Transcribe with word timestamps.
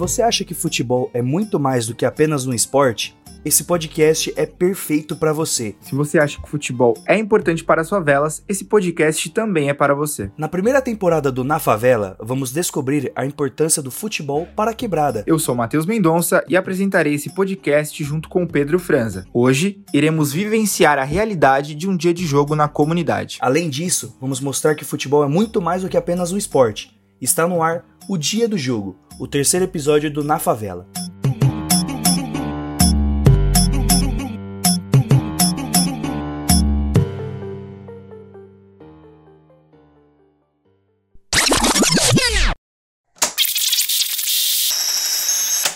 você 0.00 0.22
acha 0.22 0.46
que 0.46 0.54
futebol 0.54 1.10
é 1.12 1.20
muito 1.20 1.60
mais 1.60 1.86
do 1.86 1.94
que 1.94 2.06
apenas 2.06 2.46
um 2.46 2.54
esporte, 2.54 3.14
esse 3.44 3.64
podcast 3.64 4.32
é 4.34 4.46
perfeito 4.46 5.14
para 5.14 5.30
você. 5.30 5.74
Se 5.82 5.94
você 5.94 6.18
acha 6.18 6.40
que 6.40 6.48
futebol 6.48 6.96
é 7.06 7.18
importante 7.18 7.62
para 7.62 7.82
as 7.82 7.88
favelas, 7.90 8.42
esse 8.48 8.64
podcast 8.64 9.28
também 9.28 9.68
é 9.68 9.74
para 9.74 9.94
você. 9.94 10.30
Na 10.38 10.48
primeira 10.48 10.80
temporada 10.80 11.30
do 11.30 11.44
Na 11.44 11.58
Favela, 11.58 12.16
vamos 12.18 12.50
descobrir 12.50 13.12
a 13.14 13.26
importância 13.26 13.82
do 13.82 13.90
futebol 13.90 14.48
para 14.56 14.70
a 14.70 14.74
quebrada. 14.74 15.22
Eu 15.26 15.38
sou 15.38 15.54
Matheus 15.54 15.84
Mendonça 15.84 16.42
e 16.48 16.56
apresentarei 16.56 17.12
esse 17.12 17.34
podcast 17.34 18.02
junto 18.02 18.26
com 18.30 18.44
o 18.44 18.48
Pedro 18.48 18.78
Franza. 18.78 19.26
Hoje, 19.34 19.82
iremos 19.92 20.32
vivenciar 20.32 20.98
a 20.98 21.04
realidade 21.04 21.74
de 21.74 21.86
um 21.86 21.94
dia 21.94 22.14
de 22.14 22.24
jogo 22.24 22.56
na 22.56 22.68
comunidade. 22.68 23.36
Além 23.38 23.68
disso, 23.68 24.16
vamos 24.18 24.40
mostrar 24.40 24.74
que 24.74 24.82
futebol 24.84 25.22
é 25.22 25.28
muito 25.28 25.60
mais 25.60 25.82
do 25.82 25.90
que 25.90 25.96
apenas 25.98 26.32
um 26.32 26.38
esporte. 26.38 26.98
Está 27.20 27.46
no 27.46 27.62
ar 27.62 27.84
o 28.08 28.16
Dia 28.16 28.48
do 28.48 28.58
Jogo, 28.58 28.96
o 29.20 29.28
terceiro 29.28 29.66
episódio 29.66 30.10
do 30.10 30.24
Na 30.24 30.38
Favela. 30.38 30.86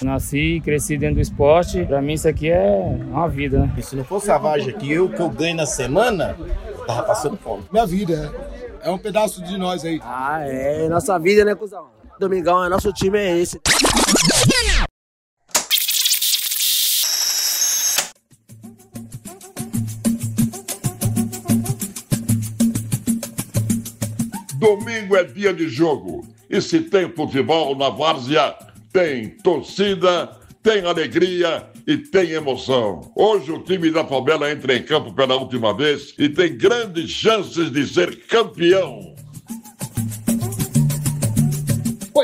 Nasci 0.03 0.39
e 0.39 0.61
cresci 0.63 0.97
dentro 0.97 1.17
do 1.17 1.21
esporte. 1.21 1.85
Pra 1.85 2.01
mim 2.01 2.15
isso 2.15 2.27
aqui 2.27 2.51
é 2.51 2.99
uma 3.11 3.29
vida, 3.29 3.59
né? 3.59 3.75
E 3.77 3.83
se 3.83 3.95
não 3.95 4.05
fosse 4.05 4.31
a 4.31 4.39
Vargem 4.39 4.75
aqui, 4.75 4.91
eu 4.91 5.11
que 5.11 5.21
eu 5.21 5.29
ganho 5.29 5.57
na 5.57 5.67
semana, 5.67 6.35
tava 6.87 7.03
passando 7.03 7.37
fome. 7.37 7.65
Minha 7.71 7.87
vida, 7.87 8.35
é 8.81 8.91
um 8.91 8.99
pedaço 8.99 9.43
de 9.45 9.59
nós 9.59 9.85
aí. 9.85 10.01
Ah, 10.03 10.41
é. 10.47 10.89
Nossa 10.89 11.19
vida, 11.19 11.45
né, 11.45 11.55
cuzão? 11.55 12.04
Domingão, 12.19 12.65
é 12.65 12.69
nosso 12.69 12.93
time 12.93 13.19
é 13.19 13.39
esse. 13.39 13.61
Domingo 24.59 25.17
é 25.17 25.25
dia 25.25 25.53
de 25.53 25.69
jogo. 25.69 26.27
E 26.49 26.61
se 26.61 26.81
tem 26.81 27.11
futebol 27.11 27.77
na 27.77 27.91
várzea, 27.91 28.55
tem 28.93 29.31
torcida, 29.39 30.31
tem 30.63 30.85
alegria 30.85 31.69
e 31.87 31.97
tem 31.99 32.31
emoção. 32.31 33.13
Hoje 33.17 33.51
o 33.51 33.63
time 33.63 33.91
da 33.91 34.05
favela 34.05 34.51
entra 34.51 34.75
em 34.75 34.83
campo 34.83 35.13
pela 35.13 35.37
última 35.37 35.77
vez 35.77 36.15
e 36.19 36.29
tem 36.29 36.57
grandes 36.57 37.11
chances 37.11 37.71
de 37.71 37.87
ser 37.87 38.27
campeão. 38.27 39.14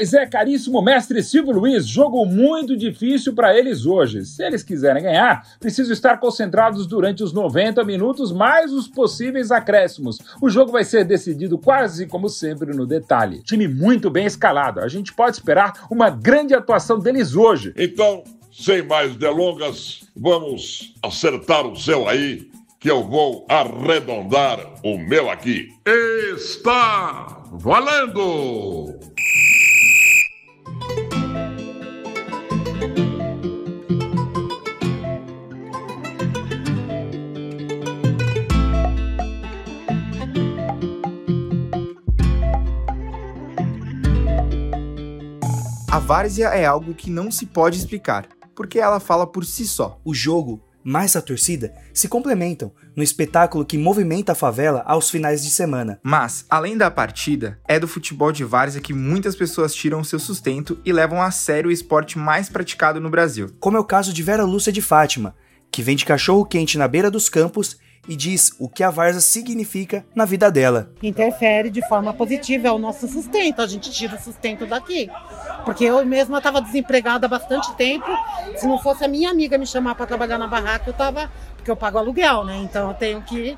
Pois 0.01 0.15
é, 0.15 0.25
caríssimo 0.25 0.81
mestre 0.81 1.23
Silvio 1.23 1.53
Luiz, 1.53 1.87
jogo 1.87 2.25
muito 2.25 2.75
difícil 2.75 3.35
para 3.35 3.55
eles 3.55 3.85
hoje. 3.85 4.25
Se 4.25 4.43
eles 4.43 4.63
quiserem 4.63 5.03
ganhar, 5.03 5.47
precisam 5.61 5.93
estar 5.93 6.17
concentrados 6.19 6.87
durante 6.87 7.23
os 7.23 7.35
90 7.35 7.85
minutos 7.85 8.33
mais 8.33 8.73
os 8.73 8.89
possíveis 8.89 9.51
acréscimos. 9.51 10.17
O 10.41 10.49
jogo 10.49 10.73
vai 10.73 10.85
ser 10.85 11.05
decidido 11.05 11.59
quase 11.59 12.07
como 12.07 12.31
sempre 12.31 12.75
no 12.75 12.87
detalhe. 12.87 13.43
Time 13.43 13.69
muito 13.69 14.09
bem 14.09 14.25
escalado. 14.25 14.81
A 14.81 14.89
gente 14.89 15.13
pode 15.13 15.37
esperar 15.37 15.87
uma 15.91 16.09
grande 16.09 16.55
atuação 16.55 16.99
deles 16.99 17.37
hoje. 17.37 17.75
Então, 17.77 18.25
sem 18.51 18.83
mais 18.83 19.15
delongas, 19.17 20.05
vamos 20.17 20.95
acertar 21.03 21.67
o 21.67 21.77
seu 21.77 22.09
aí, 22.09 22.49
que 22.79 22.91
eu 22.91 23.07
vou 23.07 23.45
arredondar 23.51 24.61
o 24.83 24.97
meu 24.97 25.29
aqui. 25.29 25.69
Está 26.35 27.45
valendo! 27.53 28.99
Várzea 46.11 46.49
é 46.49 46.67
algo 46.67 46.93
que 46.93 47.09
não 47.09 47.31
se 47.31 47.47
pode 47.47 47.79
explicar, 47.79 48.27
porque 48.57 48.81
ela 48.81 48.99
fala 48.99 49.25
por 49.29 49.45
si 49.45 49.65
só. 49.65 50.01
O 50.05 50.13
jogo, 50.13 50.61
mais 50.83 51.15
a 51.15 51.23
torcida, 51.23 51.73
se 51.95 52.09
complementam 52.09 52.73
no 52.97 53.03
espetáculo 53.05 53.65
que 53.65 53.79
movimenta 53.79 54.33
a 54.33 54.35
favela 54.35 54.83
aos 54.87 55.09
finais 55.09 55.41
de 55.41 55.51
semana. 55.51 56.01
Mas, 56.03 56.45
além 56.51 56.77
da 56.77 56.91
partida, 56.91 57.61
é 57.69 57.79
do 57.79 57.87
futebol 57.87 58.33
de 58.33 58.43
várzea 58.43 58.81
que 58.81 58.93
muitas 58.93 59.37
pessoas 59.37 59.73
tiram 59.73 60.03
seu 60.03 60.19
sustento 60.19 60.81
e 60.85 60.93
levam 60.93 61.23
a 61.23 61.31
sério 61.31 61.71
o 61.71 61.73
esporte 61.73 62.19
mais 62.19 62.49
praticado 62.49 63.01
no 63.01 63.09
Brasil. 63.09 63.55
Como 63.61 63.77
é 63.77 63.81
o 63.81 63.85
caso 63.85 64.13
de 64.13 64.21
Vera 64.21 64.43
Lúcia 64.43 64.73
de 64.73 64.83
Fátima, 64.83 65.37
que 65.71 65.81
vende 65.81 66.05
cachorro 66.05 66.45
quente 66.45 66.77
na 66.77 66.89
beira 66.89 67.09
dos 67.09 67.29
campos 67.29 67.79
e 68.09 68.17
diz 68.17 68.53
o 68.59 68.69
que 68.69 68.83
a 68.83 68.91
Varza 68.91 69.21
significa 69.21 70.05
na 70.15 70.25
vida 70.25 70.51
dela. 70.51 70.91
Interfere 71.03 71.71
de 71.71 71.87
forma 71.89 72.13
positiva, 72.13 72.69
é 72.69 72.73
o 72.73 72.79
nosso 72.79 73.07
sustento, 73.07 73.63
a 73.63 73.67
gente 73.67 73.91
tira 73.91 74.17
o 74.17 74.21
sustento 74.21 74.67
daqui. 74.67 75.11
Porque 75.65 75.85
eu 75.85 76.05
mesma 76.05 76.39
estava 76.39 76.61
desempregada 76.61 77.27
há 77.27 77.29
bastante 77.29 77.73
tempo, 77.77 78.07
se 78.57 78.67
não 78.67 78.79
fosse 78.79 79.05
a 79.05 79.09
minha 79.09 79.31
amiga 79.31 79.59
me 79.59 79.67
chamar 79.67 79.95
para 79.95 80.07
trabalhar 80.07 80.39
na 80.39 80.47
barraca, 80.47 80.89
eu 80.89 80.93
estava, 80.93 81.31
porque 81.57 81.71
eu 81.71 81.77
pago 81.77 81.99
aluguel, 81.99 82.45
né? 82.45 82.57
Então 82.59 82.89
eu 82.89 82.95
tenho 82.95 83.23
que 83.23 83.57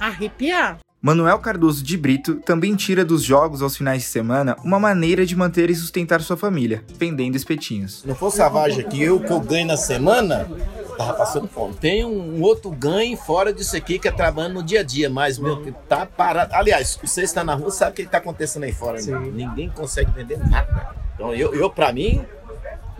arrepiar. 0.00 0.81
Manuel 1.04 1.40
Cardoso 1.40 1.82
de 1.82 1.96
Brito 1.96 2.36
também 2.36 2.76
tira 2.76 3.04
dos 3.04 3.24
jogos 3.24 3.60
aos 3.60 3.76
finais 3.76 4.02
de 4.02 4.08
semana 4.08 4.56
uma 4.62 4.78
maneira 4.78 5.26
de 5.26 5.34
manter 5.34 5.68
e 5.68 5.74
sustentar 5.74 6.20
sua 6.20 6.36
família, 6.36 6.84
vendendo 6.96 7.34
espetinhos. 7.34 8.02
Se 8.02 8.06
não 8.06 8.14
fosse 8.14 8.40
a 8.40 8.48
Vargem 8.48 8.84
aqui, 8.84 9.02
eu 9.02 9.18
que 9.18 9.32
eu 9.32 9.40
ganho 9.40 9.66
na 9.66 9.76
semana, 9.76 10.48
tava 10.96 11.14
passando 11.14 11.48
fome. 11.48 11.74
Tem 11.74 12.04
um 12.04 12.40
outro 12.40 12.70
ganho 12.70 13.16
fora 13.16 13.52
disso 13.52 13.76
aqui 13.76 13.98
que 13.98 14.06
é 14.06 14.12
trabalhando 14.12 14.54
no 14.54 14.62
dia 14.62 14.78
a 14.78 14.82
dia, 14.84 15.10
mas 15.10 15.40
meu, 15.40 15.60
que 15.60 15.72
tá 15.88 16.06
parado. 16.06 16.54
Aliás, 16.54 16.96
você 17.02 17.22
está 17.22 17.42
na 17.42 17.56
rua, 17.56 17.72
sabe 17.72 17.90
o 17.90 17.94
que 17.94 18.02
está 18.02 18.18
acontecendo 18.18 18.62
aí 18.62 18.72
fora. 18.72 19.02
né? 19.02 19.30
Ninguém 19.34 19.68
consegue 19.70 20.12
vender 20.12 20.38
nada. 20.48 20.94
Então 21.16 21.34
eu, 21.34 21.52
eu 21.52 21.68
para 21.68 21.92
mim, 21.92 22.24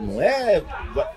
não 0.03 0.21
é, 0.21 0.63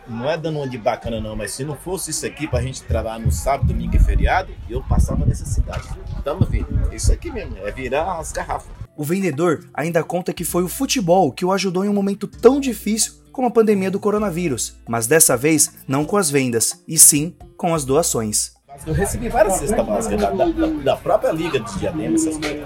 não 0.08 0.30
é 0.30 0.38
dando 0.38 0.60
uma 0.60 0.70
de 0.70 0.78
bacana 0.78 1.20
não, 1.20 1.36
mas 1.36 1.52
se 1.52 1.64
não 1.64 1.76
fosse 1.76 2.12
isso 2.12 2.26
aqui 2.26 2.48
pra 2.48 2.62
gente 2.62 2.84
trabalhar 2.84 3.20
no 3.20 3.32
sábado, 3.32 3.68
domingo 3.68 3.96
e 3.96 4.00
feriado, 4.00 4.54
eu 4.70 4.82
passava 4.84 5.26
necessidade. 5.26 5.88
Tamo 6.24 6.46
vendo, 6.46 6.94
isso 6.94 7.12
aqui 7.12 7.32
mesmo, 7.32 7.58
é 7.66 7.72
virar 7.72 8.20
as 8.20 8.32
garrafas. 8.32 8.72
O 8.96 9.04
vendedor 9.04 9.68
ainda 9.74 10.04
conta 10.04 10.34
que 10.34 10.46
foi 10.46 10.64
o 10.64 10.70
futebol 10.70 11.32
que 11.32 11.44
o 11.44 11.52
ajudou 11.52 11.84
em 11.84 11.90
um 11.90 11.94
momento 11.94 12.28
tão 12.28 12.60
difícil 12.60 13.14
como 13.32 13.48
a 13.48 13.52
pandemia 13.52 13.92
do 13.92 14.00
coronavírus, 14.00 14.78
mas 14.88 15.08
dessa 15.08 15.36
vez 15.36 15.74
não 15.86 16.06
com 16.06 16.16
as 16.16 16.32
vendas, 16.32 16.82
e 16.88 16.98
sim 16.98 17.36
com 17.58 17.76
as 17.76 17.84
doações. 17.84 18.54
Eu 18.88 18.94
recebi 18.94 19.28
várias 19.28 19.56
cestas 19.56 19.86
básicas 19.86 20.22
da, 20.22 20.30
da, 20.30 20.46
da 20.46 20.96
própria 20.96 21.32
liga 21.32 21.60
de 21.60 21.80
Diadema, 21.80 22.16
essas 22.16 22.38
coisas. 22.38 22.66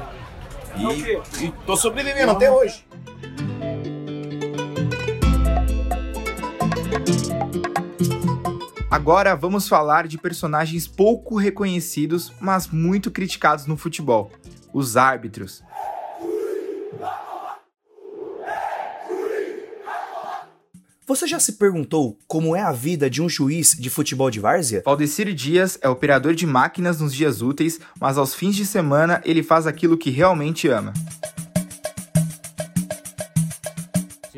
E, 0.78 1.46
e 1.46 1.52
tô 1.66 1.76
sobrevivendo 1.76 2.32
até 2.32 2.52
hoje. 2.52 2.86
Agora 8.90 9.36
vamos 9.36 9.68
falar 9.68 10.08
de 10.08 10.18
personagens 10.18 10.88
pouco 10.88 11.38
reconhecidos, 11.38 12.34
mas 12.40 12.68
muito 12.68 13.10
criticados 13.10 13.66
no 13.66 13.78
futebol: 13.78 14.32
os 14.74 14.98
árbitros. 14.98 15.64
Você 21.10 21.26
já 21.26 21.40
se 21.40 21.54
perguntou 21.54 22.20
como 22.28 22.56
é 22.56 22.62
a 22.62 22.72
vida 22.72 23.10
de 23.10 23.20
um 23.20 23.28
juiz 23.28 23.72
de 23.72 23.90
futebol 23.90 24.30
de 24.30 24.40
várzea? 24.40 24.84
Valdecir 24.86 25.34
Dias 25.34 25.76
é 25.82 25.90
operador 25.90 26.36
de 26.36 26.46
máquinas 26.46 27.02
nos 27.02 27.16
dias 27.16 27.42
úteis, 27.42 27.80
mas 28.00 28.16
aos 28.16 28.36
fins 28.36 28.56
de 28.56 28.64
semana 28.64 29.20
ele 29.26 29.42
faz 29.42 29.66
aquilo 29.66 29.98
que 29.98 30.12
realmente 30.12 30.68
ama. 30.68 30.94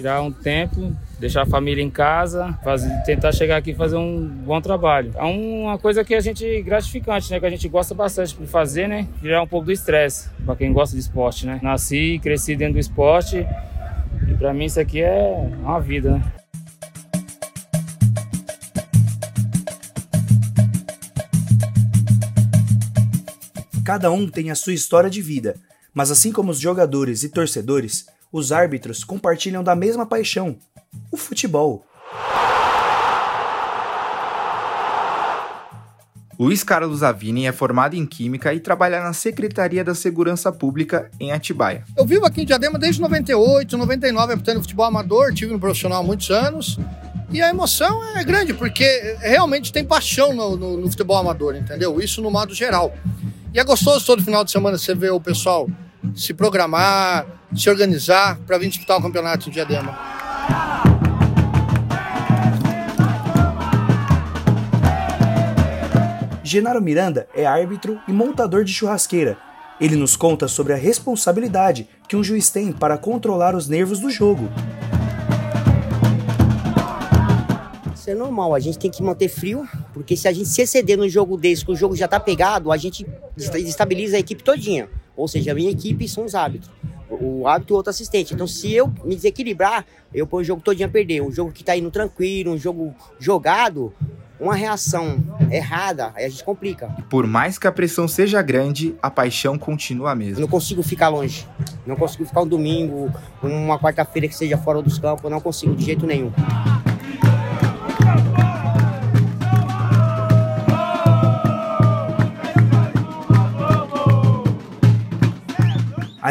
Tirar 0.02 0.24
um 0.24 0.32
tempo, 0.32 0.96
deixar 1.20 1.44
a 1.44 1.46
família 1.46 1.84
em 1.84 1.90
casa, 1.92 2.58
fazer, 2.64 2.90
tentar 3.04 3.32
chegar 3.32 3.58
aqui 3.58 3.70
e 3.70 3.76
fazer 3.76 3.98
um 3.98 4.28
bom 4.28 4.60
trabalho. 4.60 5.12
É 5.16 5.22
uma 5.22 5.78
coisa 5.78 6.04
que 6.04 6.16
a 6.16 6.20
gente 6.20 6.64
gratificante, 6.64 7.30
né? 7.30 7.40
Que 7.40 7.46
a 7.46 7.50
gente 7.52 7.70
gosta 7.70 7.94
bastante 7.94 8.36
de 8.36 8.48
fazer, 8.48 8.88
né? 8.88 9.08
Tirar 9.20 9.44
um 9.44 9.48
pouco 9.48 9.68
do 9.68 9.72
estresse, 9.72 10.28
para 10.44 10.56
quem 10.56 10.74
gosta 10.74 10.96
de 10.96 11.04
esporte, 11.04 11.46
né? 11.46 11.60
Nasci 11.62 12.16
e 12.16 12.20
cresci 12.20 12.56
dentro 12.56 12.74
do 12.74 12.80
esporte 12.80 13.46
e 14.28 14.34
para 14.34 14.52
mim 14.56 14.66
isso 14.66 14.80
aqui 14.80 15.04
é 15.04 15.52
uma 15.60 15.80
vida, 15.80 16.18
né? 16.18 16.24
Cada 23.86 24.10
um 24.10 24.28
tem 24.28 24.50
a 24.50 24.56
sua 24.56 24.74
história 24.74 25.12
de 25.12 25.22
vida, 25.22 25.58
mas 25.94 26.12
assim 26.12 26.32
como 26.32 26.52
os 26.52 26.60
jogadores 26.60 27.24
e 27.24 27.30
torcedores, 27.30 28.06
os 28.32 28.52
árbitros 28.52 29.04
compartilham 29.04 29.64
da 29.64 29.76
mesma 29.76 30.06
paixão: 30.06 30.58
o 31.12 31.18
futebol. 31.18 31.86
Luiz 36.40 36.64
Carlos 36.64 37.04
Avini 37.04 37.46
é 37.46 37.52
formado 37.52 37.96
em 37.96 38.04
Química 38.04 38.52
e 38.52 38.60
trabalha 38.60 39.00
na 39.00 39.14
Secretaria 39.14 39.84
da 39.84 39.94
Segurança 39.94 40.52
Pública 40.52 41.12
em 41.20 41.32
Atibaia. 41.32 41.84
Eu 41.96 42.04
vivo 42.04 42.26
aqui 42.26 42.42
em 42.42 42.46
Diadema 42.46 42.80
desde 42.80 43.00
98, 43.00 43.78
99, 43.78 44.34
apitando 44.34 44.60
futebol 44.60 44.86
amador, 44.88 45.32
tive 45.36 45.54
no 45.54 45.60
profissional 45.60 46.02
há 46.02 46.04
muitos 46.04 46.32
anos. 46.32 46.80
E 47.32 47.42
a 47.44 47.50
emoção 47.50 48.04
é 48.18 48.24
grande, 48.24 48.56
porque 48.56 49.18
realmente 49.20 49.72
tem 49.72 49.86
paixão 49.86 50.34
no, 50.34 50.58
no, 50.58 50.78
no 50.78 50.90
futebol 50.90 51.18
amador, 51.18 51.56
entendeu? 51.56 52.02
Isso 52.02 52.24
no 52.24 52.32
modo 52.32 52.56
geral. 52.56 52.92
E 53.54 53.60
é 53.60 53.66
gostoso 53.66 54.06
todo 54.06 54.24
final 54.24 54.46
de 54.46 54.52
semana 54.52 54.78
você 54.78 54.96
ver 54.96 55.12
o 55.12 55.20
pessoal 55.20 55.68
se 56.16 56.34
programar, 56.34 57.26
se 57.54 57.70
organizar 57.70 58.40
para 58.48 58.58
vir 58.58 58.70
disputar 58.70 58.98
o 58.98 59.02
campeonato 59.02 59.50
em 59.50 59.52
Diadema. 59.52 60.00
Genaro 66.42 66.82
Miranda 66.82 67.28
é 67.36 67.46
árbitro 67.46 68.00
e 68.08 68.14
montador 68.14 68.64
de 68.64 68.72
churrasqueira. 68.72 69.38
Ele 69.82 69.98
nos 69.98 70.16
conta 70.16 70.48
sobre 70.48 70.72
a 70.72 70.78
responsabilidade 70.78 71.90
que 72.08 72.16
um 72.16 72.24
juiz 72.24 72.50
tem 72.50 72.72
para 72.72 72.98
controlar 72.98 73.54
os 73.54 73.68
nervos 73.68 74.00
do 74.00 74.10
jogo. 74.10 74.50
Isso 78.02 78.10
é 78.10 78.16
normal, 78.16 78.56
a 78.56 78.60
gente 78.60 78.80
tem 78.80 78.90
que 78.90 79.04
manter 79.04 79.28
frio, 79.28 79.64
porque 79.94 80.18
se 80.18 80.28
a 80.28 80.34
gente 80.34 80.50
se 80.50 80.60
exceder 80.64 80.98
no 80.98 81.08
jogo 81.08 81.38
desse, 81.38 81.64
que 81.64 81.72
o 81.72 81.76
jogo 81.76 81.96
já 81.96 82.08
tá 82.08 82.20
pegado, 82.20 82.72
a 82.72 82.78
gente 82.78 83.06
desestabiliza 83.38 84.18
a 84.18 84.20
equipe 84.20 84.42
todinha. 84.42 84.90
Ou 85.16 85.28
seja, 85.28 85.52
a 85.52 85.54
minha 85.54 85.70
equipe 85.70 86.08
são 86.08 86.26
os 86.26 86.34
árbitros. 86.34 86.72
O 87.12 87.46
árbitro 87.46 87.74
e 87.74 87.76
o 87.76 87.78
outro 87.78 87.92
assistente. 87.92 88.34
Então, 88.34 88.48
se 88.48 88.74
eu 88.74 88.92
me 89.06 89.16
desequilibrar, 89.16 89.86
eu 90.12 90.26
ponho 90.26 90.42
o 90.42 90.44
jogo 90.44 90.64
todinho 90.64 90.90
a 90.90 90.92
perder. 90.92 91.22
Um 91.22 91.32
jogo 91.32 91.52
que 91.52 91.64
tá 91.64 91.78
indo 91.78 91.92
tranquilo, 91.92 92.52
um 92.52 92.58
jogo 92.58 92.92
jogado, 93.20 93.94
uma 94.40 94.56
reação 94.56 95.24
errada, 95.52 96.12
aí 96.16 96.26
a 96.26 96.30
gente 96.30 96.44
complica. 96.44 96.88
Por 97.08 97.28
mais 97.28 97.60
que 97.60 97.68
a 97.68 97.72
pressão 97.72 98.08
seja 98.08 98.42
grande, 98.42 98.96
a 99.00 99.12
paixão 99.12 99.60
continua 99.60 100.14
a 100.14 100.16
mesma. 100.16 100.38
Eu 100.38 100.42
não 100.42 100.48
consigo 100.48 100.82
ficar 100.82 101.10
longe. 101.10 101.48
Não 101.86 101.96
consigo 101.96 102.26
ficar 102.26 102.42
um 102.42 102.48
domingo, 102.48 103.14
uma 103.44 103.78
quarta-feira 103.78 104.28
que 104.28 104.36
seja 104.36 104.58
fora 104.58 104.82
dos 104.82 104.98
campos, 104.98 105.30
não 105.30 105.40
consigo 105.40 105.76
de 105.76 105.86
jeito 105.86 106.08
nenhum. 106.08 106.32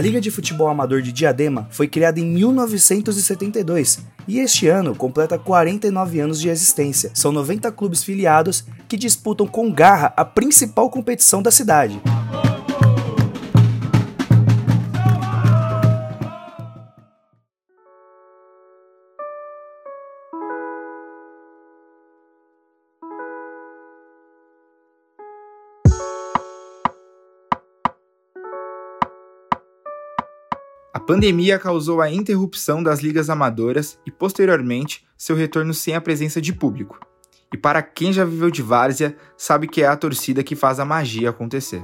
A 0.00 0.02
Liga 0.02 0.19
de 0.19 0.31
Futebol 0.31 0.67
Amador 0.67 1.02
de 1.02 1.12
Diadema 1.12 1.69
foi 1.70 1.87
criada 1.87 2.19
em 2.19 2.25
1972 2.25 3.99
e 4.26 4.38
este 4.38 4.67
ano 4.67 4.94
completa 4.94 5.38
49 5.38 6.20
anos 6.20 6.41
de 6.41 6.49
existência. 6.49 7.11
São 7.12 7.31
90 7.31 7.70
clubes 7.73 8.02
filiados 8.02 8.64
que 8.88 8.97
disputam 8.97 9.47
com 9.47 9.70
garra 9.70 10.11
a 10.17 10.25
principal 10.25 10.88
competição 10.88 11.43
da 11.43 11.50
cidade. 11.50 12.00
A 31.00 31.02
pandemia 31.02 31.58
causou 31.58 32.02
a 32.02 32.11
interrupção 32.11 32.82
das 32.82 33.00
ligas 33.00 33.31
amadoras 33.31 33.99
e, 34.05 34.11
posteriormente, 34.11 35.02
seu 35.17 35.35
retorno 35.35 35.73
sem 35.73 35.94
a 35.94 36.00
presença 36.00 36.43
de 36.43 36.52
público. 36.52 37.00
E 37.50 37.56
para 37.56 37.82
quem 37.82 38.12
já 38.12 38.23
viveu 38.23 38.50
de 38.50 38.61
várzea, 38.61 39.17
sabe 39.35 39.67
que 39.67 39.82
é 39.82 39.87
a 39.87 39.97
torcida 39.97 40.44
que 40.44 40.55
faz 40.55 40.79
a 40.79 40.85
magia 40.85 41.31
acontecer. 41.31 41.82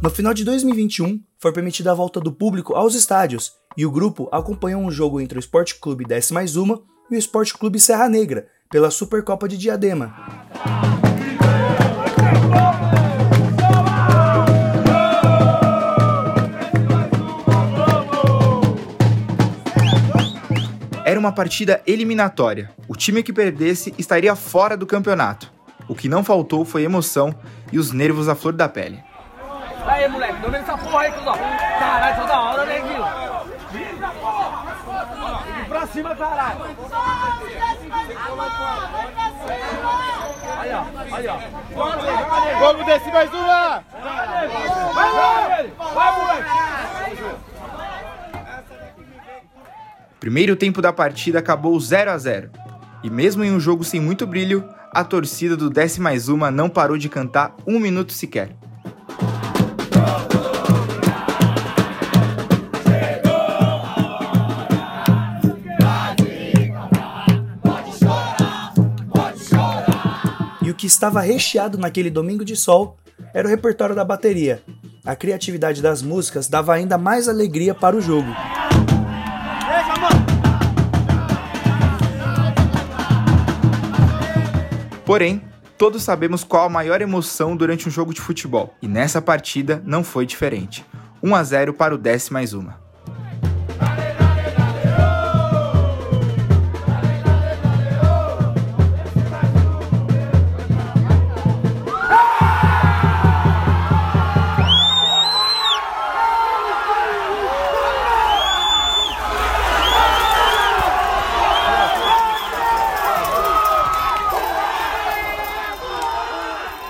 No 0.00 0.08
final 0.08 0.32
de 0.32 0.44
2021, 0.44 1.20
foi 1.40 1.52
permitida 1.52 1.90
a 1.90 1.94
volta 1.94 2.20
do 2.20 2.30
público 2.30 2.72
aos 2.74 2.94
estádios 2.94 3.52
e 3.76 3.84
o 3.84 3.90
grupo 3.90 4.28
acompanhou 4.30 4.80
um 4.80 4.92
jogo 4.92 5.20
entre 5.20 5.36
o 5.36 5.40
Esporte 5.40 5.74
Clube 5.80 6.04
10 6.04 6.30
mais 6.30 6.54
uma 6.54 6.80
e 7.10 7.16
o 7.16 7.18
Esporte 7.18 7.52
Clube 7.52 7.80
Serra 7.80 8.08
Negra 8.08 8.46
pela 8.70 8.92
Supercopa 8.92 9.48
de 9.48 9.58
Diadema. 9.58 10.45
Uma 21.26 21.32
partida 21.32 21.82
eliminatória. 21.86 22.70
O 22.88 22.94
time 22.94 23.22
que 23.22 23.32
perdesse 23.32 23.92
estaria 23.98 24.34
fora 24.36 24.76
do 24.76 24.86
campeonato. 24.86 25.52
O 25.88 25.94
que 25.94 26.08
não 26.08 26.22
faltou 26.22 26.64
foi 26.64 26.84
emoção 26.84 27.34
e 27.72 27.78
os 27.78 27.90
nervos 27.92 28.28
à 28.28 28.34
flor 28.34 28.52
da 28.52 28.68
pele. 28.68 29.02
Aí, 29.84 30.08
moleque, 30.08 30.40
domina 30.40 30.58
essa 30.58 30.78
porra 30.78 31.00
aí, 31.00 31.12
cuzão. 31.12 31.34
Caralho, 31.78 32.20
toda 32.20 32.40
hora, 32.40 32.64
né, 32.64 32.80
Guilherme? 32.80 33.26
Pra 35.68 35.86
cima, 35.88 36.16
caralho. 36.16 36.60
Aí, 40.58 40.70
ó, 40.72 40.84
aí, 41.16 41.26
ó. 41.28 41.38
Vamos 42.60 42.86
descer 42.86 43.12
mais 43.12 43.30
uma! 43.32 43.84
Vai, 45.94 46.18
moleque! 46.18 46.75
Primeiro 50.18 50.56
tempo 50.56 50.80
da 50.80 50.92
partida 50.92 51.38
acabou 51.38 51.78
0 51.78 52.10
a 52.10 52.18
0 52.18 52.50
e 53.04 53.10
mesmo 53.10 53.44
em 53.44 53.52
um 53.52 53.60
jogo 53.60 53.84
sem 53.84 54.00
muito 54.00 54.26
brilho, 54.26 54.64
a 54.90 55.04
torcida 55.04 55.56
do 55.56 55.68
10 55.68 55.98
mais 55.98 56.28
uma 56.28 56.50
não 56.50 56.70
parou 56.70 56.96
de 56.96 57.08
cantar 57.08 57.54
um 57.66 57.78
minuto 57.78 58.12
sequer. 58.12 58.56
E 70.62 70.70
o 70.70 70.74
que 70.74 70.86
estava 70.86 71.20
recheado 71.20 71.76
naquele 71.76 72.10
domingo 72.10 72.44
de 72.44 72.56
sol 72.56 72.96
era 73.34 73.46
o 73.46 73.50
repertório 73.50 73.94
da 73.94 74.04
bateria. 74.04 74.62
A 75.04 75.14
criatividade 75.14 75.82
das 75.82 76.00
músicas 76.00 76.48
dava 76.48 76.74
ainda 76.74 76.96
mais 76.96 77.28
alegria 77.28 77.74
para 77.74 77.94
o 77.94 78.00
jogo. 78.00 78.34
Porém, 85.06 85.40
todos 85.78 86.02
sabemos 86.02 86.42
qual 86.42 86.64
a 86.64 86.68
maior 86.68 87.00
emoção 87.00 87.56
durante 87.56 87.88
um 87.88 87.92
jogo 87.92 88.12
de 88.12 88.20
futebol, 88.20 88.74
e 88.82 88.88
nessa 88.88 89.22
partida 89.22 89.80
não 89.86 90.02
foi 90.02 90.26
diferente. 90.26 90.84
1 91.22 91.32
a 91.32 91.44
0 91.44 91.74
para 91.74 91.94
o 91.94 91.98
10 91.98 92.30
mais 92.30 92.52
uma. 92.52 92.85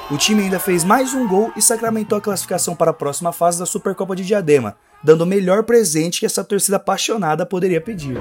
O 0.09 0.17
time 0.17 0.45
ainda 0.45 0.61
fez 0.61 0.85
mais 0.85 1.13
um 1.15 1.27
gol 1.27 1.53
e 1.57 1.61
sacramentou 1.61 2.17
a 2.17 2.21
classificação 2.21 2.77
para 2.77 2.93
a 2.93 2.95
próxima 2.95 3.33
fase 3.33 3.59
da 3.59 3.67
Supercopa 3.67 4.15
de 4.15 4.25
Diadema, 4.25 4.77
dando 5.03 5.23
o 5.23 5.27
melhor 5.27 5.65
presente 5.65 6.21
que 6.21 6.27
essa 6.27 6.45
torcida 6.45 6.77
apaixonada 6.77 7.45
poderia 7.45 7.81
pedir. 7.81 8.17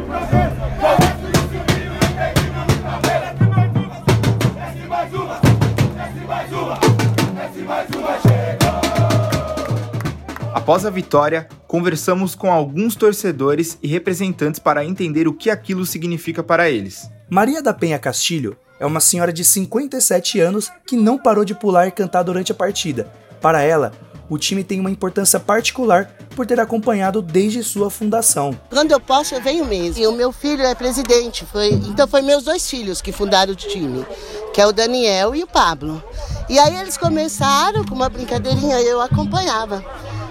Após 10.56 10.88
a 10.88 10.90
vitória, 10.90 11.48
conversamos 11.68 12.34
com 12.34 12.52
alguns 12.52 12.96
torcedores 12.96 13.78
e 13.84 13.88
representantes 13.88 14.60
para 14.60 14.84
entender 14.84 15.28
o 15.28 15.34
que 15.34 15.52
aquilo 15.52 15.86
significa 15.86 16.42
para 16.42 16.68
eles. 16.68 17.08
Maria 17.30 17.62
da 17.62 17.76
Penha 17.76 18.00
Castilho 18.00 18.58
é 18.80 18.86
uma 18.86 19.00
senhora 19.00 19.32
de 19.32 19.44
57 19.44 20.40
anos 20.40 20.72
que 20.86 20.96
não 20.96 21.18
parou 21.18 21.46
de 21.46 21.56
pular 21.56 21.88
e 21.88 21.92
cantar 21.92 22.24
durante 22.24 22.52
a 22.52 22.56
partida. 22.56 23.10
Para 23.42 23.62
ela, 23.62 23.92
o 24.30 24.38
time 24.38 24.64
tem 24.64 24.80
uma 24.80 24.90
importância 24.90 25.40
particular 25.40 26.12
por 26.36 26.46
ter 26.46 26.60
acompanhado 26.60 27.22
desde 27.22 27.64
sua 27.64 27.90
fundação. 27.90 28.60
Quando 28.70 28.92
eu 28.92 29.00
posso, 29.00 29.36
eu 29.36 29.42
venho 29.42 29.66
mesmo. 29.66 30.04
E 30.04 30.08
o 30.08 30.12
meu 30.12 30.32
filho 30.32 30.64
é 30.64 30.76
presidente, 30.76 31.46
foi, 31.46 31.70
então 31.70 32.08
foi 32.08 32.22
meus 32.22 32.44
dois 32.44 32.70
filhos 32.70 33.02
que 33.02 33.12
fundaram 33.12 33.54
o 33.54 33.56
time, 33.56 34.06
que 34.54 34.60
é 34.60 34.68
o 34.68 34.74
Daniel 34.74 35.36
e 35.36 35.44
o 35.44 35.48
Pablo. 35.48 36.04
E 36.50 36.60
aí 36.60 36.76
eles 36.76 36.98
começaram 36.98 37.86
com 37.86 37.96
uma 37.96 38.10
brincadeirinha, 38.10 38.82
eu 38.82 39.00
acompanhava. 39.00 39.84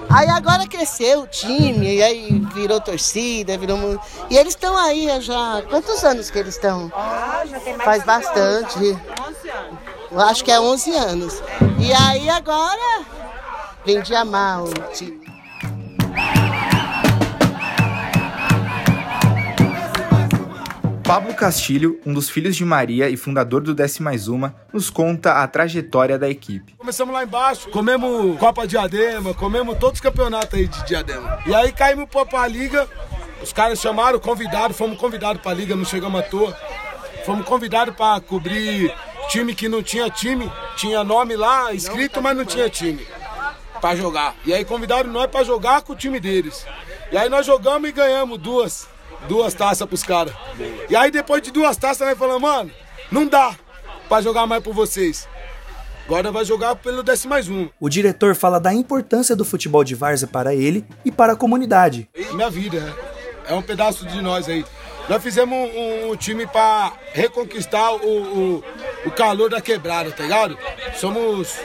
Aí 0.08 0.28
agora 0.28 0.66
cresceu 0.66 1.22
o 1.22 1.26
time, 1.26 1.96
e 1.96 2.02
aí 2.02 2.38
virou 2.54 2.80
torcida, 2.80 3.56
virou. 3.58 4.00
E 4.30 4.36
eles 4.36 4.54
estão 4.54 4.76
aí 4.76 5.08
já. 5.20 5.62
Quantos 5.68 6.02
anos 6.04 6.30
que 6.30 6.38
eles 6.38 6.54
estão? 6.54 6.90
Ah, 6.94 7.42
já 7.44 7.60
tem 7.60 7.76
mais 7.76 7.84
Faz 7.84 8.04
bastante. 8.04 8.78
11 8.78 8.88
anos. 9.50 9.78
Eu 10.10 10.20
acho 10.20 10.44
que 10.44 10.52
é 10.52 10.60
11 10.60 10.94
anos. 10.94 11.42
E 11.78 11.92
aí 11.92 12.28
agora 12.28 13.04
vem 13.84 14.00
de 14.02 14.14
amar 14.14 14.62
o 14.62 14.72
time. 14.92 15.33
Pablo 21.04 21.34
Castilho, 21.34 22.00
um 22.06 22.14
dos 22.14 22.30
filhos 22.30 22.56
de 22.56 22.64
Maria 22.64 23.10
e 23.10 23.16
fundador 23.16 23.60
do 23.60 23.74
Desce 23.74 24.02
Mais 24.02 24.26
Uma, 24.26 24.56
nos 24.72 24.88
conta 24.88 25.42
a 25.42 25.46
trajetória 25.46 26.18
da 26.18 26.30
equipe. 26.30 26.74
Começamos 26.78 27.12
lá 27.12 27.22
embaixo, 27.22 27.68
comemos 27.68 28.38
Copa 28.38 28.66
Diadema, 28.66 29.34
comemos 29.34 29.76
todos 29.76 29.98
os 29.98 30.00
campeonatos 30.00 30.58
aí 30.58 30.66
de 30.66 30.82
Diadema. 30.86 31.38
E 31.46 31.54
aí 31.54 31.72
caímos 31.72 32.08
pra, 32.08 32.24
pra 32.24 32.48
liga, 32.48 32.88
os 33.42 33.52
caras 33.52 33.78
chamaram, 33.78 34.18
convidaram, 34.18 34.72
fomos 34.72 34.98
convidados 34.98 35.42
pra 35.42 35.52
liga, 35.52 35.76
não 35.76 35.84
chegamos 35.84 36.18
à 36.18 36.22
toa. 36.22 36.56
Fomos 37.26 37.44
convidados 37.44 37.94
pra 37.94 38.18
cobrir 38.20 38.90
time 39.28 39.54
que 39.54 39.68
não 39.68 39.82
tinha 39.82 40.08
time, 40.08 40.50
tinha 40.74 41.04
nome 41.04 41.36
lá 41.36 41.70
escrito, 41.74 42.22
mas 42.22 42.34
não 42.34 42.46
tinha 42.46 42.70
time 42.70 43.06
pra 43.78 43.94
jogar. 43.94 44.34
E 44.46 44.54
aí 44.54 44.64
convidaram 44.64 45.10
nós 45.10 45.30
pra 45.30 45.44
jogar 45.44 45.82
com 45.82 45.92
o 45.92 45.96
time 45.96 46.18
deles. 46.18 46.66
E 47.12 47.18
aí 47.18 47.28
nós 47.28 47.44
jogamos 47.44 47.86
e 47.90 47.92
ganhamos 47.92 48.38
duas, 48.38 48.88
duas 49.28 49.54
taças 49.54 49.86
pros 49.86 50.02
caras. 50.02 50.32
E 50.88 50.96
aí 50.96 51.10
depois 51.10 51.42
de 51.42 51.50
duas 51.50 51.76
taças 51.76 52.06
nós 52.06 52.18
falamos, 52.18 52.42
mano, 52.42 52.70
não 53.10 53.26
dá 53.26 53.54
pra 54.08 54.20
jogar 54.20 54.46
mais 54.46 54.62
por 54.62 54.74
vocês. 54.74 55.28
Agora 56.06 56.30
vai 56.30 56.44
jogar 56.44 56.76
pelo 56.76 57.02
décimo 57.02 57.30
mais 57.30 57.48
um. 57.48 57.68
O 57.80 57.88
diretor 57.88 58.34
fala 58.34 58.60
da 58.60 58.74
importância 58.74 59.34
do 59.34 59.44
futebol 59.44 59.82
de 59.82 59.94
várzea 59.94 60.28
para 60.28 60.54
ele 60.54 60.84
e 61.04 61.10
para 61.10 61.32
a 61.32 61.36
comunidade. 61.36 62.08
Minha 62.32 62.50
vida, 62.50 62.78
né? 62.78 62.94
é 63.46 63.54
um 63.54 63.62
pedaço 63.62 64.06
de 64.06 64.20
nós 64.20 64.48
aí. 64.48 64.64
Nós 65.08 65.22
fizemos 65.22 65.56
um, 65.74 66.10
um 66.10 66.16
time 66.16 66.46
para 66.46 66.92
reconquistar 67.12 67.92
o, 67.92 68.06
o, 68.06 68.64
o, 69.04 69.10
calor 69.10 69.50
da 69.50 69.60
quebrada, 69.60 70.10
tá 70.10 70.22
ligado? 70.22 70.56
Somos 70.96 71.58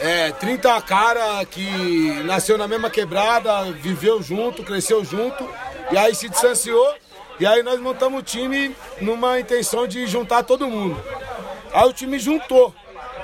é, 0.00 0.30
30 0.32 0.80
cara 0.82 1.44
que 1.44 2.22
nasceu 2.24 2.56
na 2.56 2.66
mesma 2.66 2.88
quebrada, 2.88 3.70
viveu 3.72 4.22
junto, 4.22 4.62
cresceu 4.62 5.04
junto, 5.04 5.46
e 5.92 5.98
aí 5.98 6.14
se 6.14 6.28
distanciou, 6.28 6.94
e 7.38 7.46
aí 7.46 7.62
nós 7.62 7.78
montamos 7.78 8.20
o 8.20 8.22
time 8.22 8.74
numa 9.00 9.38
intenção 9.38 9.86
de 9.86 10.06
juntar 10.06 10.42
todo 10.42 10.66
mundo. 10.66 10.98
Aí 11.72 11.88
o 11.88 11.92
time 11.92 12.18
juntou 12.18 12.74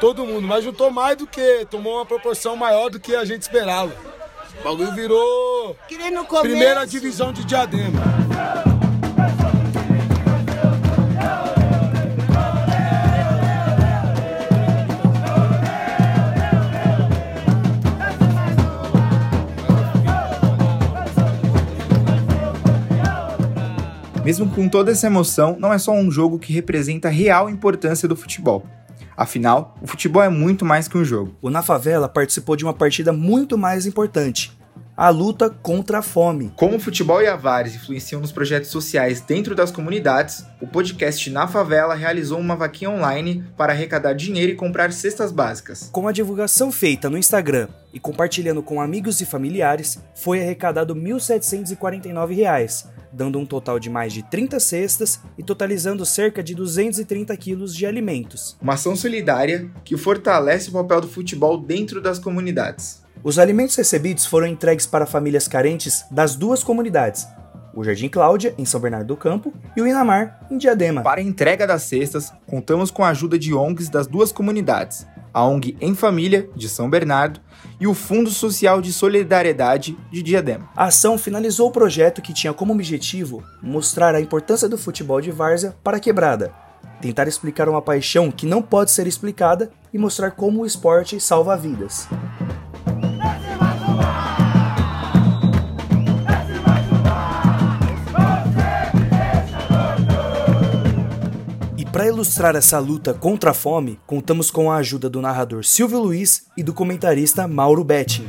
todo 0.00 0.24
mundo, 0.24 0.46
mas 0.46 0.64
juntou 0.64 0.90
mais 0.90 1.16
do 1.16 1.26
que, 1.26 1.66
tomou 1.70 1.96
uma 1.96 2.06
proporção 2.06 2.56
maior 2.56 2.90
do 2.90 3.00
que 3.00 3.16
a 3.16 3.24
gente 3.24 3.42
esperava. 3.42 3.92
O 4.60 4.64
bagulho 4.64 4.92
virou 4.92 5.76
primeira 6.42 6.86
divisão 6.86 7.32
de 7.32 7.44
Diadema. 7.44 8.67
Mesmo 24.28 24.46
com 24.50 24.68
toda 24.68 24.92
essa 24.92 25.06
emoção, 25.06 25.56
não 25.58 25.72
é 25.72 25.78
só 25.78 25.90
um 25.90 26.10
jogo 26.10 26.38
que 26.38 26.52
representa 26.52 27.08
a 27.08 27.10
real 27.10 27.48
importância 27.48 28.06
do 28.06 28.14
futebol. 28.14 28.62
Afinal, 29.16 29.74
o 29.80 29.86
futebol 29.86 30.22
é 30.22 30.28
muito 30.28 30.66
mais 30.66 30.86
que 30.86 30.98
um 30.98 31.04
jogo. 31.04 31.34
O 31.40 31.48
Na 31.48 31.62
Favela 31.62 32.10
participou 32.10 32.54
de 32.54 32.62
uma 32.62 32.74
partida 32.74 33.10
muito 33.10 33.56
mais 33.56 33.86
importante. 33.86 34.52
A 34.94 35.08
luta 35.08 35.48
contra 35.48 36.00
a 36.00 36.02
fome. 36.02 36.52
Como 36.56 36.76
o 36.76 36.78
futebol 36.78 37.22
e 37.22 37.26
a 37.26 37.36
Vares 37.36 37.74
influenciam 37.74 38.20
nos 38.20 38.30
projetos 38.30 38.68
sociais 38.68 39.22
dentro 39.22 39.54
das 39.54 39.70
comunidades, 39.70 40.44
o 40.60 40.66
podcast 40.66 41.30
Na 41.30 41.48
Favela 41.48 41.94
realizou 41.94 42.38
uma 42.38 42.54
vaquinha 42.54 42.90
online 42.90 43.42
para 43.56 43.72
arrecadar 43.72 44.12
dinheiro 44.12 44.52
e 44.52 44.56
comprar 44.56 44.92
cestas 44.92 45.32
básicas. 45.32 45.88
Com 45.90 46.06
a 46.06 46.12
divulgação 46.12 46.70
feita 46.70 47.08
no 47.08 47.16
Instagram 47.16 47.68
e 47.94 47.98
compartilhando 47.98 48.62
com 48.62 48.78
amigos 48.78 49.22
e 49.22 49.24
familiares, 49.24 49.98
foi 50.14 50.42
arrecadado 50.42 50.94
1.749 50.94 52.34
reais, 52.34 52.86
dando 53.12 53.38
um 53.38 53.46
total 53.46 53.78
de 53.78 53.90
mais 53.90 54.12
de 54.12 54.22
30 54.22 54.60
cestas 54.60 55.20
e 55.36 55.42
totalizando 55.42 56.04
cerca 56.04 56.42
de 56.42 56.54
230 56.54 57.36
quilos 57.36 57.74
de 57.74 57.86
alimentos. 57.86 58.56
Uma 58.60 58.74
ação 58.74 58.94
solidária 58.94 59.70
que 59.84 59.96
fortalece 59.96 60.68
o 60.68 60.72
papel 60.72 61.00
do 61.00 61.08
futebol 61.08 61.58
dentro 61.58 62.00
das 62.00 62.18
comunidades. 62.18 63.02
Os 63.22 63.38
alimentos 63.38 63.76
recebidos 63.76 64.26
foram 64.26 64.46
entregues 64.46 64.86
para 64.86 65.06
famílias 65.06 65.48
carentes 65.48 66.04
das 66.10 66.36
duas 66.36 66.62
comunidades, 66.62 67.26
o 67.78 67.84
Jardim 67.84 68.08
Cláudia, 68.08 68.52
em 68.58 68.64
São 68.64 68.80
Bernardo 68.80 69.06
do 69.06 69.16
Campo, 69.16 69.52
e 69.76 69.80
o 69.80 69.86
Inamar, 69.86 70.40
em 70.50 70.58
Diadema. 70.58 71.02
Para 71.02 71.20
a 71.20 71.22
entrega 71.22 71.64
das 71.64 71.84
cestas, 71.84 72.32
contamos 72.44 72.90
com 72.90 73.04
a 73.04 73.10
ajuda 73.10 73.38
de 73.38 73.54
ONGs 73.54 73.88
das 73.88 74.08
duas 74.08 74.32
comunidades, 74.32 75.06
a 75.32 75.44
ONG 75.44 75.76
Em 75.80 75.94
Família, 75.94 76.48
de 76.56 76.68
São 76.68 76.90
Bernardo, 76.90 77.40
e 77.80 77.86
o 77.86 77.94
Fundo 77.94 78.30
Social 78.30 78.80
de 78.80 78.92
Solidariedade 78.92 79.96
de 80.10 80.22
Diadema. 80.22 80.68
A 80.76 80.86
ação 80.86 81.16
finalizou 81.16 81.68
o 81.68 81.72
projeto 81.72 82.22
que 82.22 82.32
tinha 82.32 82.52
como 82.52 82.72
objetivo 82.72 83.42
mostrar 83.62 84.14
a 84.14 84.20
importância 84.20 84.68
do 84.68 84.78
futebol 84.78 85.20
de 85.20 85.30
várzea 85.30 85.76
para 85.82 85.98
a 85.98 86.00
quebrada, 86.00 86.52
tentar 87.00 87.28
explicar 87.28 87.68
uma 87.68 87.82
paixão 87.82 88.30
que 88.30 88.46
não 88.46 88.62
pode 88.62 88.90
ser 88.90 89.06
explicada 89.06 89.70
e 89.92 89.98
mostrar 89.98 90.32
como 90.32 90.62
o 90.62 90.66
esporte 90.66 91.20
salva 91.20 91.56
vidas. 91.56 92.08
Para 101.98 102.06
ilustrar 102.06 102.54
essa 102.54 102.78
luta 102.78 103.12
contra 103.12 103.50
a 103.50 103.52
fome, 103.52 103.98
contamos 104.06 104.52
com 104.52 104.70
a 104.70 104.76
ajuda 104.76 105.10
do 105.10 105.20
narrador 105.20 105.64
Silvio 105.64 105.98
Luiz 105.98 106.46
e 106.56 106.62
do 106.62 106.72
comentarista 106.72 107.48
Mauro 107.48 107.82
Betting. 107.82 108.24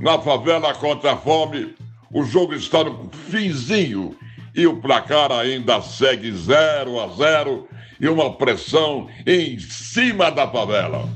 Na 0.00 0.18
favela 0.18 0.72
contra 0.76 1.12
a 1.12 1.16
fome, 1.18 1.74
o 2.10 2.24
jogo 2.24 2.54
está 2.54 2.82
no 2.82 3.10
finzinho 3.28 4.16
e 4.54 4.66
o 4.66 4.80
placar 4.80 5.30
ainda 5.30 5.82
segue 5.82 6.32
0 6.32 7.00
a 7.00 7.08
0 7.08 7.68
e 8.00 8.08
uma 8.08 8.32
pressão 8.32 9.10
em 9.26 9.58
cima 9.58 10.30
da 10.30 10.48
favela. 10.48 11.06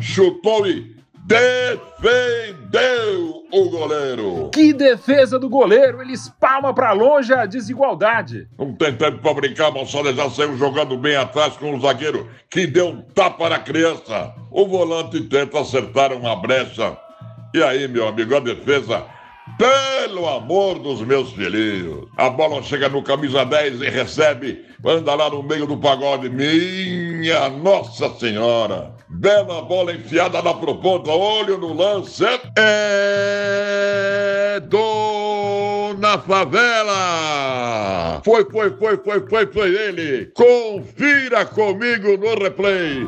Chutou 0.00 0.66
e 0.66 0.95
defendeu 1.26 2.76
o 3.52 3.68
goleiro. 3.68 4.50
Que 4.52 4.72
defesa 4.72 5.38
do 5.38 5.48
goleiro! 5.48 6.00
Ele 6.00 6.12
espalma 6.12 6.72
para 6.72 6.92
longe 6.92 7.34
a 7.34 7.44
desigualdade. 7.46 8.48
Não 8.56 8.72
tem 8.72 8.94
tempo 8.94 9.18
para 9.18 9.34
brincar, 9.34 9.72
Moçada 9.72 10.14
já 10.14 10.30
saiu 10.30 10.56
jogando 10.56 10.96
bem 10.96 11.16
atrás 11.16 11.56
com 11.56 11.74
o 11.74 11.80
zagueiro 11.80 12.30
que 12.48 12.66
deu 12.66 12.88
um 12.88 13.02
tapa 13.02 13.48
na 13.48 13.58
criança. 13.58 14.32
O 14.50 14.66
volante 14.66 15.20
tenta 15.22 15.60
acertar 15.60 16.12
uma 16.12 16.36
brecha. 16.36 16.96
E 17.54 17.62
aí, 17.62 17.88
meu 17.88 18.06
amigo, 18.06 18.36
a 18.36 18.40
defesa 18.40 19.04
pelo 19.58 20.28
amor 20.28 20.78
dos 20.78 21.00
meus 21.02 21.32
filhinhos. 21.32 22.08
A 22.16 22.28
bola 22.28 22.62
chega 22.62 22.88
no 22.88 23.02
camisa 23.02 23.44
10 23.44 23.80
e 23.80 23.88
recebe, 23.88 24.64
anda 24.84 25.14
lá 25.14 25.30
no 25.30 25.42
meio 25.42 25.66
do 25.66 25.76
pagode. 25.76 26.28
Minha 26.28 27.48
Nossa 27.48 28.10
Senhora! 28.16 28.95
Bela 29.08 29.62
bola 29.62 29.92
enfiada 29.92 30.42
na 30.42 30.52
proponta, 30.52 31.10
olho 31.10 31.56
no 31.58 31.72
lance. 31.72 32.24
É 32.56 34.60
do 34.60 35.94
na 35.98 36.18
favela. 36.18 38.20
Foi, 38.24 38.44
foi, 38.50 38.70
foi, 38.70 38.96
foi, 38.98 39.20
foi, 39.28 39.46
foi 39.46 39.74
ele. 39.74 40.26
Confira 40.34 41.46
comigo 41.46 42.16
no 42.16 42.34
replay. 42.34 43.06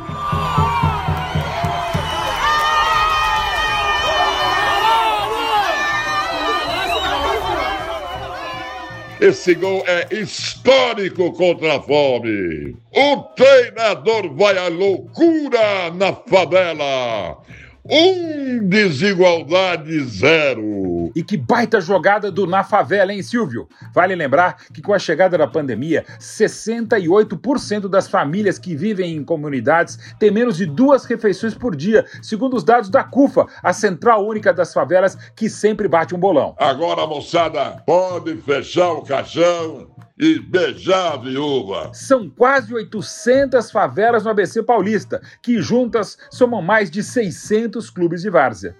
Esse 9.21 9.55
gol 9.55 9.83
é 9.87 10.07
histórico 10.15 11.33
contra 11.33 11.77
a 11.77 11.83
fome. 11.83 12.77
O 12.95 13.17
treinador 13.35 14.33
vai 14.37 14.57
à 14.57 14.69
loucura 14.69 15.91
na 15.93 16.13
favela. 16.13 17.37
Um 17.85 18.69
desigualdade 18.69 19.99
zero. 20.05 20.88
E 21.15 21.23
que 21.23 21.37
baita 21.37 21.81
jogada 21.81 22.31
do 22.31 22.47
Na 22.47 22.65
Favela, 22.65 23.13
hein, 23.13 23.23
Silvio? 23.23 23.69
Vale 23.93 24.15
lembrar 24.15 24.57
que 24.73 24.83
com 24.83 24.93
a 24.93 24.99
chegada 24.99 25.37
da 25.37 25.47
pandemia, 25.47 26.05
68% 26.19 27.89
das 27.89 28.09
famílias 28.09 28.59
que 28.59 28.75
vivem 28.75 29.17
em 29.17 29.25
comunidades 29.25 29.99
têm 30.19 30.31
menos 30.31 30.57
de 30.57 30.67
duas 30.67 31.05
refeições 31.05 31.55
por 31.55 31.75
dia, 31.75 32.05
segundo 32.23 32.57
os 32.57 32.65
dados 32.65 32.91
da 32.91 33.05
CUFA, 33.05 33.47
a 33.63 33.73
Central 33.73 34.27
Única 34.27 34.53
das 34.53 34.73
Favelas, 34.73 35.17
que 35.35 35.49
sempre 35.49 35.89
bate 35.89 36.15
um 36.15 36.19
bolão. 36.19 36.55
Agora, 36.59 37.07
moçada, 37.07 37.83
pode 37.87 38.37
fechar 38.37 38.93
o 38.93 39.03
caixão 39.03 39.89
e 40.19 40.39
beijar 40.39 41.13
a 41.13 41.17
viúva. 41.17 41.91
São 41.95 42.29
quase 42.29 42.75
800 42.75 43.71
favelas 43.71 44.25
no 44.25 44.31
ABC 44.31 44.63
Paulista, 44.63 45.23
que 45.43 45.61
juntas 45.63 46.19
somam 46.31 46.61
mais 46.61 46.91
de 46.91 47.03
600 47.03 47.89
clubes 47.91 48.23
de 48.23 48.31
várzea. 48.31 48.77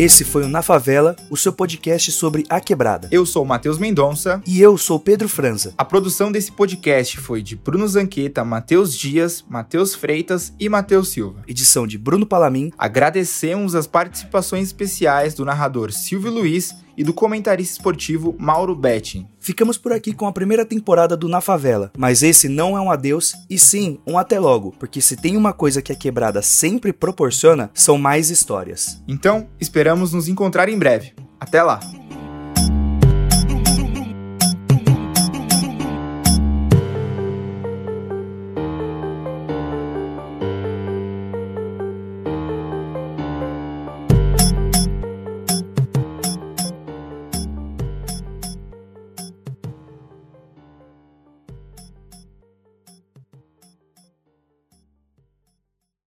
Esse 0.00 0.24
foi 0.24 0.44
o 0.44 0.48
Na 0.48 0.62
Favela, 0.62 1.14
o 1.28 1.36
seu 1.36 1.52
podcast 1.52 2.10
sobre 2.10 2.46
a 2.48 2.58
quebrada. 2.58 3.06
Eu 3.12 3.26
sou 3.26 3.42
o 3.42 3.46
Matheus 3.46 3.78
Mendonça. 3.78 4.42
E 4.46 4.58
eu 4.58 4.78
sou 4.78 4.98
Pedro 4.98 5.28
Franza. 5.28 5.74
A 5.76 5.84
produção 5.84 6.32
desse 6.32 6.50
podcast 6.50 7.18
foi 7.18 7.42
de 7.42 7.54
Bruno 7.54 7.86
Zanqueta, 7.86 8.42
Matheus 8.42 8.96
Dias, 8.96 9.44
Matheus 9.46 9.94
Freitas 9.94 10.54
e 10.58 10.70
Matheus 10.70 11.10
Silva. 11.10 11.42
Edição 11.46 11.86
de 11.86 11.98
Bruno 11.98 12.24
Palamin. 12.24 12.72
Agradecemos 12.78 13.74
as 13.74 13.86
participações 13.86 14.68
especiais 14.68 15.34
do 15.34 15.44
narrador 15.44 15.92
Silvio 15.92 16.30
Luiz 16.30 16.74
e 16.96 17.04
do 17.04 17.12
comentarista 17.12 17.74
esportivo 17.74 18.34
Mauro 18.38 18.74
Betting. 18.74 19.26
Ficamos 19.38 19.78
por 19.78 19.92
aqui 19.92 20.12
com 20.12 20.26
a 20.26 20.32
primeira 20.32 20.64
temporada 20.64 21.16
do 21.16 21.28
Na 21.28 21.40
Favela, 21.40 21.92
mas 21.96 22.22
esse 22.22 22.48
não 22.48 22.76
é 22.76 22.80
um 22.80 22.90
adeus 22.90 23.34
e 23.48 23.58
sim 23.58 23.98
um 24.06 24.18
até 24.18 24.38
logo, 24.38 24.72
porque 24.78 25.00
se 25.00 25.16
tem 25.16 25.36
uma 25.36 25.52
coisa 25.52 25.82
que 25.82 25.92
a 25.92 25.96
quebrada 25.96 26.42
sempre 26.42 26.92
proporciona, 26.92 27.70
são 27.74 27.98
mais 27.98 28.30
histórias. 28.30 29.02
Então, 29.06 29.48
esperamos 29.60 30.12
nos 30.12 30.28
encontrar 30.28 30.68
em 30.68 30.78
breve. 30.78 31.12
Até 31.38 31.62
lá! 31.62 31.99